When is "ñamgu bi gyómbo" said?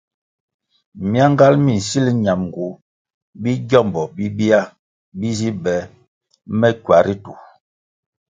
2.23-4.01